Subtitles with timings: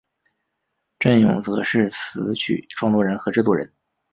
[0.97, 3.71] 振永则是词曲创作人和制作人。